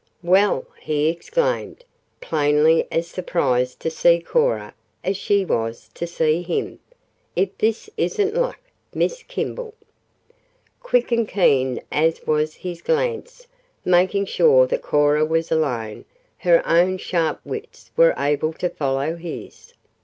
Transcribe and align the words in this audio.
"Well!" 0.23 0.65
he 0.79 1.09
exclaimed, 1.09 1.85
plainly 2.21 2.87
as 2.91 3.05
surprised 3.05 3.79
to 3.81 3.91
see 3.91 4.19
Cora 4.19 4.73
as 5.03 5.15
she 5.15 5.45
was 5.45 5.91
to 5.93 6.07
see 6.07 6.41
him. 6.41 6.79
"If 7.35 7.55
this 7.59 7.87
isn't 7.97 8.33
luck! 8.33 8.57
Miss 8.95 9.21
Kimball!" 9.21 9.75
Quick 10.81 11.11
and 11.11 11.27
keen 11.29 11.81
as 11.91 12.25
was 12.25 12.55
his 12.55 12.81
glance, 12.81 13.45
making 13.85 14.25
sure 14.25 14.65
that 14.65 14.81
Cora 14.81 15.23
was 15.23 15.51
alone, 15.51 16.05
her 16.39 16.67
own 16.67 16.97
sharp 16.97 17.39
wits 17.45 17.91
were 17.95 18.15
able 18.17 18.53
to 18.53 18.69
follow 18.71 19.15
his. 19.17 19.75